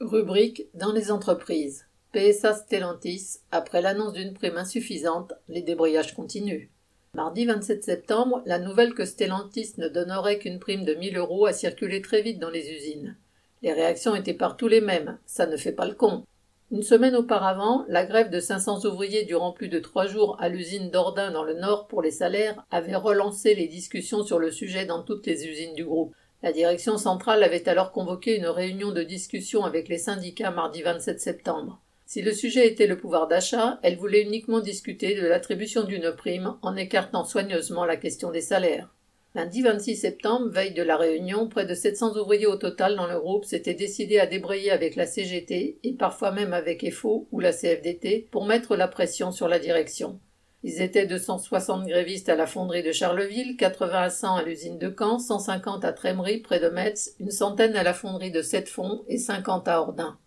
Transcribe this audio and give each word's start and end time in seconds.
Rubrique 0.00 0.66
dans 0.72 0.92
les 0.92 1.10
entreprises. 1.12 1.86
PSA 2.14 2.54
Stellantis, 2.54 3.40
après 3.52 3.82
l'annonce 3.82 4.14
d'une 4.14 4.32
prime 4.32 4.56
insuffisante, 4.56 5.34
les 5.46 5.60
débrayages 5.60 6.14
continuent. 6.14 6.70
Mardi 7.12 7.44
27 7.44 7.84
septembre, 7.84 8.42
la 8.46 8.58
nouvelle 8.58 8.94
que 8.94 9.04
Stellantis 9.04 9.74
ne 9.76 9.88
donnerait 9.88 10.38
qu'une 10.38 10.58
prime 10.58 10.86
de 10.86 10.94
1000 10.94 11.18
euros 11.18 11.44
a 11.44 11.52
circulé 11.52 12.00
très 12.00 12.22
vite 12.22 12.38
dans 12.38 12.48
les 12.48 12.70
usines. 12.70 13.14
Les 13.60 13.74
réactions 13.74 14.14
étaient 14.14 14.32
partout 14.32 14.68
les 14.68 14.80
mêmes, 14.80 15.18
ça 15.26 15.44
ne 15.46 15.58
fait 15.58 15.70
pas 15.70 15.86
le 15.86 15.94
con. 15.94 16.24
Une 16.70 16.82
semaine 16.82 17.14
auparavant, 17.14 17.84
la 17.86 18.06
grève 18.06 18.30
de 18.30 18.40
500 18.40 18.86
ouvriers 18.86 19.26
durant 19.26 19.52
plus 19.52 19.68
de 19.68 19.80
trois 19.80 20.06
jours 20.06 20.38
à 20.40 20.48
l'usine 20.48 20.90
d'Ordin 20.90 21.30
dans 21.30 21.44
le 21.44 21.54
Nord 21.54 21.88
pour 21.88 22.00
les 22.00 22.10
salaires 22.10 22.64
avait 22.70 22.96
relancé 22.96 23.54
les 23.54 23.68
discussions 23.68 24.22
sur 24.22 24.38
le 24.38 24.50
sujet 24.50 24.86
dans 24.86 25.02
toutes 25.02 25.26
les 25.26 25.46
usines 25.46 25.74
du 25.74 25.84
groupe. 25.84 26.14
La 26.42 26.52
direction 26.52 26.96
centrale 26.96 27.42
avait 27.42 27.68
alors 27.68 27.92
convoqué 27.92 28.36
une 28.36 28.46
réunion 28.46 28.92
de 28.92 29.02
discussion 29.02 29.64
avec 29.64 29.88
les 29.88 29.98
syndicats 29.98 30.50
mardi 30.50 30.80
27 30.80 31.20
septembre. 31.20 31.82
Si 32.06 32.22
le 32.22 32.32
sujet 32.32 32.66
était 32.66 32.86
le 32.86 32.96
pouvoir 32.96 33.28
d'achat, 33.28 33.78
elle 33.82 33.98
voulait 33.98 34.22
uniquement 34.22 34.60
discuter 34.60 35.14
de 35.14 35.26
l'attribution 35.26 35.84
d'une 35.84 36.12
prime 36.12 36.56
en 36.62 36.76
écartant 36.76 37.24
soigneusement 37.24 37.84
la 37.84 37.96
question 37.96 38.30
des 38.30 38.40
salaires. 38.40 38.88
Lundi 39.34 39.62
26 39.62 39.96
septembre, 39.96 40.48
veille 40.48 40.72
de 40.72 40.82
la 40.82 40.96
réunion, 40.96 41.46
près 41.46 41.66
de 41.66 41.74
700 41.74 42.16
ouvriers 42.16 42.46
au 42.46 42.56
total 42.56 42.96
dans 42.96 43.06
le 43.06 43.20
groupe 43.20 43.44
s'étaient 43.44 43.74
décidés 43.74 44.18
à 44.18 44.26
débrayer 44.26 44.72
avec 44.72 44.96
la 44.96 45.06
CGT 45.06 45.78
et 45.84 45.92
parfois 45.92 46.32
même 46.32 46.52
avec 46.52 46.82
EFO 46.82 47.28
ou 47.30 47.38
la 47.38 47.52
CFDT 47.52 48.28
pour 48.32 48.46
mettre 48.46 48.76
la 48.76 48.88
pression 48.88 49.30
sur 49.30 49.46
la 49.46 49.58
direction. 49.58 50.18
Ils 50.62 50.82
étaient 50.82 51.06
260 51.06 51.86
grévistes 51.86 52.28
à 52.28 52.36
la 52.36 52.46
fonderie 52.46 52.82
de 52.82 52.92
Charleville, 52.92 53.56
80 53.56 53.98
à 53.98 54.10
100 54.10 54.36
à 54.36 54.42
l'usine 54.42 54.78
de 54.78 54.94
Caen, 54.96 55.18
150 55.18 55.86
à 55.86 55.92
Trémery 55.94 56.40
près 56.40 56.60
de 56.60 56.68
Metz, 56.68 57.14
une 57.18 57.30
centaine 57.30 57.74
à 57.76 57.82
la 57.82 57.94
fonderie 57.94 58.30
de 58.30 58.42
Sept-Fonds 58.42 59.02
et 59.08 59.16
50 59.16 59.68
à 59.68 59.80
Ordin. 59.80 60.18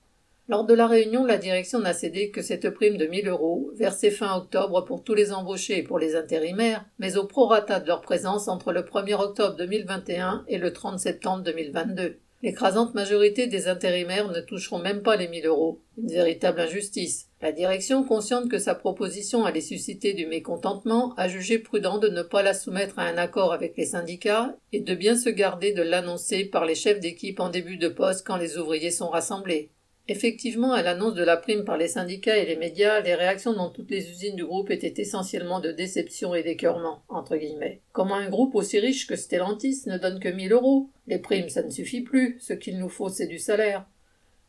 Lors 0.50 0.66
de 0.66 0.74
la 0.74 0.88
réunion, 0.88 1.24
la 1.24 1.38
direction 1.38 1.80
n'a 1.80 1.94
cédé 1.94 2.32
que 2.32 2.42
cette 2.42 2.72
prime 2.72 2.98
de 2.98 3.06
1000 3.06 3.28
euros, 3.28 3.70
versée 3.76 4.10
fin 4.10 4.36
octobre 4.36 4.82
pour 4.82 5.04
tous 5.04 5.14
les 5.14 5.32
embauchés 5.32 5.78
et 5.78 5.84
pour 5.84 6.00
les 6.00 6.16
intérimaires, 6.16 6.84
mais 6.98 7.16
au 7.16 7.26
prorata 7.26 7.80
de 7.80 7.88
leur 7.88 8.02
présence 8.02 8.48
entre 8.48 8.74
le 8.74 8.82
1er 8.82 9.14
octobre 9.14 9.56
2021 9.56 10.46
et 10.48 10.58
le 10.58 10.74
30 10.74 11.00
septembre 11.00 11.44
2022. 11.44 12.18
L'écrasante 12.44 12.94
majorité 12.94 13.48
des 13.48 13.70
intérimaires 13.70 14.30
ne 14.30 14.42
toucheront 14.42 14.80
même 14.80 15.02
pas 15.02 15.16
les 15.16 15.30
1000 15.30 15.46
euros. 15.46 15.80
Une 15.98 16.12
véritable 16.12 16.60
injustice. 16.60 17.30
La 17.42 17.54
direction, 17.54 18.04
consciente 18.04 18.50
que 18.50 18.60
sa 18.60 18.76
proposition 18.76 19.46
allait 19.46 19.62
susciter 19.62 20.14
du 20.14 20.28
mécontentement, 20.28 21.14
a 21.16 21.30
jugé 21.30 21.58
prudent 21.58 22.00
de 22.00 22.10
ne 22.10 22.22
pas 22.22 22.44
la 22.44 22.54
soumettre 22.54 23.00
à 23.00 23.04
un 23.04 23.18
accord 23.18 23.54
avec 23.54 23.78
les 23.78 23.86
syndicats 23.86 24.58
et 24.74 24.82
de 24.82 24.94
bien 24.94 25.16
se 25.16 25.30
garder 25.30 25.72
de 25.72 25.84
l'annoncer 25.84 26.44
par 26.44 26.66
les 26.66 26.76
chefs 26.76 27.00
d'équipe 27.00 27.40
en 27.40 27.48
début 27.48 27.78
de 27.78 27.88
poste 27.88 28.28
quand 28.28 28.36
les 28.36 28.58
ouvriers 28.58 28.92
sont 28.92 29.10
rassemblés. 29.10 29.70
Effectivement, 30.10 30.74
à 30.74 30.84
l'annonce 30.84 31.14
de 31.14 31.24
la 31.24 31.38
prime 31.38 31.64
par 31.64 31.78
les 31.78 31.88
syndicats 31.88 32.38
et 32.38 32.46
les 32.46 32.58
médias, 32.58 33.00
les 33.00 33.16
réactions 33.16 33.54
dans 33.54 33.70
toutes 33.70 33.90
les 33.90 34.10
usines 34.10 34.36
du 34.36 34.44
groupe 34.44 34.70
étaient 34.70 35.02
essentiellement 35.02 35.62
de 35.62 35.72
déception 35.72 36.36
et 36.36 36.44
d'écœurement, 36.44 37.04
entre 37.08 37.38
guillemets. 37.38 37.80
Comment 37.94 38.16
un 38.16 38.30
groupe 38.30 38.54
aussi 38.56 38.80
riche 38.80 39.08
que 39.08 39.16
Stellantis 39.16 39.84
ne 39.86 39.98
donne 39.98 40.20
que 40.20 40.28
1000 40.28 40.52
euros? 40.52 40.90
Les 41.08 41.20
primes, 41.20 41.48
ça 41.48 41.64
ne 41.64 41.70
suffit 41.70 42.02
plus. 42.02 42.38
Ce 42.42 42.52
qu'il 42.52 42.80
nous 42.80 42.90
faut, 42.90 43.08
c'est 43.08 43.28
du 43.28 43.40
salaire. 43.40 43.86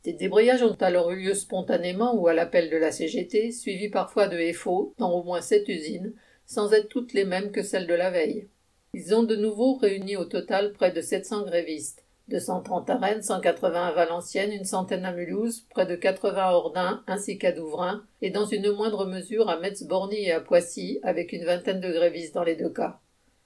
Des 0.02 0.12
débrayages 0.12 0.64
ont 0.64 0.76
alors 0.80 1.12
eu 1.12 1.22
lieu 1.22 1.34
spontanément 1.34 2.16
ou 2.16 2.26
à 2.26 2.34
l'appel 2.34 2.68
de 2.68 2.76
la 2.76 2.90
CGT, 2.90 3.52
suivis 3.52 3.90
parfois 3.90 4.26
de 4.26 4.52
FO, 4.52 4.92
dans 4.98 5.12
au 5.12 5.22
moins 5.22 5.40
sept 5.40 5.68
usines, 5.68 6.14
sans 6.46 6.72
être 6.72 6.88
toutes 6.88 7.14
les 7.14 7.24
mêmes 7.24 7.52
que 7.52 7.62
celles 7.62 7.86
de 7.86 7.94
la 7.94 8.10
veille. 8.10 8.48
Ils 8.92 9.14
ont 9.14 9.22
de 9.22 9.36
nouveau 9.36 9.76
réuni 9.76 10.16
au 10.16 10.24
total 10.24 10.72
près 10.72 10.90
de 10.90 11.00
700 11.00 11.46
grévistes. 11.46 12.04
230 12.28 12.88
à 12.90 12.96
Rennes, 12.96 13.22
180 13.22 13.86
à 13.86 13.92
Valenciennes, 13.92 14.52
une 14.52 14.64
centaine 14.64 15.04
à 15.04 15.12
Mulhouse, 15.12 15.66
près 15.70 15.86
de 15.86 15.94
80 15.94 16.42
à 16.42 16.52
Ordin, 16.52 17.02
ainsi 17.06 17.38
qu'à 17.38 17.52
Douvrin, 17.52 18.04
et 18.22 18.30
dans 18.30 18.46
une 18.46 18.72
moindre 18.72 19.06
mesure 19.06 19.48
à 19.48 19.60
Metz-Borny 19.60 20.24
et 20.24 20.32
à 20.32 20.40
Poissy, 20.40 21.00
avec 21.02 21.32
une 21.32 21.44
vingtaine 21.44 21.80
de 21.80 21.92
grévistes 21.92 22.34
dans 22.34 22.44
les 22.44 22.56
deux 22.56 22.70
cas. 22.70 23.00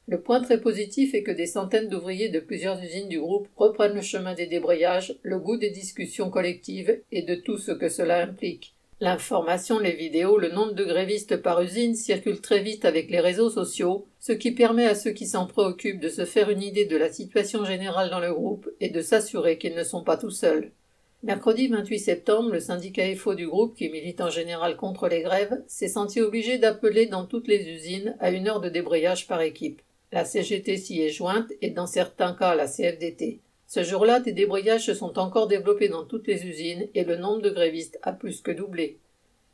Le 0.06 0.22
point 0.22 0.40
très 0.40 0.60
positif 0.60 1.12
est 1.12 1.22
que 1.22 1.30
des 1.30 1.46
centaines 1.46 1.88
d'ouvriers 1.88 2.30
de 2.30 2.40
plusieurs 2.40 2.82
usines 2.82 3.10
du 3.10 3.20
groupe 3.20 3.48
reprennent 3.56 3.94
le 3.94 4.00
chemin 4.00 4.32
des 4.32 4.46
débrayages, 4.46 5.18
le 5.22 5.38
goût 5.38 5.58
des 5.58 5.70
discussions 5.70 6.30
collectives 6.30 7.02
et 7.12 7.22
de 7.22 7.34
tout 7.34 7.58
ce 7.58 7.72
que 7.72 7.90
cela 7.90 8.22
implique. 8.22 8.74
L'information, 9.00 9.78
les 9.78 9.94
vidéos, 9.94 10.38
le 10.38 10.50
nombre 10.50 10.72
de 10.72 10.84
grévistes 10.84 11.36
par 11.36 11.62
usine 11.62 11.94
circulent 11.94 12.40
très 12.40 12.60
vite 12.60 12.84
avec 12.84 13.10
les 13.10 13.20
réseaux 13.20 13.48
sociaux, 13.48 14.08
ce 14.18 14.32
qui 14.32 14.50
permet 14.50 14.86
à 14.86 14.96
ceux 14.96 15.12
qui 15.12 15.26
s'en 15.26 15.46
préoccupent 15.46 16.00
de 16.00 16.08
se 16.08 16.24
faire 16.24 16.50
une 16.50 16.62
idée 16.62 16.84
de 16.84 16.96
la 16.96 17.12
situation 17.12 17.64
générale 17.64 18.10
dans 18.10 18.18
le 18.18 18.34
groupe 18.34 18.68
et 18.80 18.88
de 18.88 19.00
s'assurer 19.00 19.56
qu'ils 19.56 19.76
ne 19.76 19.84
sont 19.84 20.02
pas 20.02 20.16
tout 20.16 20.32
seuls. 20.32 20.72
Mercredi 21.22 21.68
28 21.68 21.98
septembre, 21.98 22.50
le 22.50 22.58
syndicat 22.58 23.14
FO 23.14 23.34
du 23.34 23.46
groupe, 23.46 23.76
qui 23.76 23.88
milite 23.88 24.20
en 24.20 24.30
général 24.30 24.76
contre 24.76 25.06
les 25.06 25.22
grèves, 25.22 25.62
s'est 25.68 25.88
senti 25.88 26.20
obligé 26.20 26.58
d'appeler 26.58 27.06
dans 27.06 27.24
toutes 27.24 27.46
les 27.46 27.68
usines 27.68 28.16
à 28.18 28.30
une 28.30 28.48
heure 28.48 28.60
de 28.60 28.68
débrayage 28.68 29.28
par 29.28 29.42
équipe. 29.42 29.80
La 30.10 30.24
CGT 30.24 30.76
s'y 30.76 31.02
est 31.02 31.10
jointe 31.10 31.52
et 31.62 31.70
dans 31.70 31.86
certains 31.86 32.34
cas 32.34 32.56
la 32.56 32.66
CFDT. 32.66 33.40
Ce 33.68 33.84
jour-là, 33.84 34.18
des 34.18 34.32
débrayages 34.32 34.86
se 34.86 34.94
sont 34.94 35.18
encore 35.18 35.46
développés 35.46 35.90
dans 35.90 36.04
toutes 36.04 36.26
les 36.26 36.46
usines 36.46 36.88
et 36.94 37.04
le 37.04 37.16
nombre 37.16 37.42
de 37.42 37.50
grévistes 37.50 37.98
a 38.02 38.12
plus 38.12 38.40
que 38.40 38.50
doublé. 38.50 38.98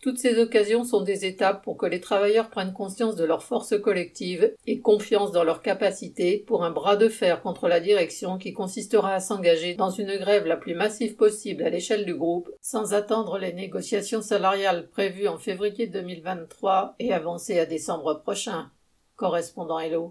Toutes 0.01 0.19
ces 0.19 0.39
occasions 0.39 0.85
sont 0.85 1.01
des 1.01 1.25
étapes 1.25 1.65
pour 1.65 1.77
que 1.77 1.87
les 1.87 2.01
travailleurs 2.01 2.49
prennent 2.49 2.73
conscience 2.73 3.17
de 3.17 3.25
leur 3.25 3.43
force 3.43 3.77
collective 3.81 4.55
et 4.69 4.79
confiance 4.79 5.33
dans 5.33 5.43
leurs 5.43 5.63
capacités 5.63 6.45
pour 6.47 6.63
un 6.63 6.71
bras 6.71 6.95
de 6.95 7.09
fer 7.09 7.43
contre 7.43 7.67
la 7.67 7.81
direction 7.81 8.39
qui 8.39 8.53
consistera 8.53 9.15
à 9.15 9.21
s'engager 9.21 9.75
dans 9.75 9.91
une 9.91 10.17
grève 10.17 10.47
la 10.47 10.59
plus 10.59 10.75
massive 10.75 11.17
possible 11.17 11.65
à 11.65 11.71
l'échelle 11.71 12.05
du 12.05 12.15
groupe 12.15 12.51
sans 12.61 12.95
attendre 12.95 13.39
les 13.39 13.53
négociations 13.53 14.23
salariales 14.23 14.89
prévues 14.91 15.27
en 15.27 15.39
février 15.39 15.89
2023 15.89 16.95
et 17.01 17.13
avancées 17.13 17.59
à 17.59 17.67
décembre 17.67 18.21
prochain. 18.23 18.71
Correspondant 19.17 19.81
Hello. 19.81 20.03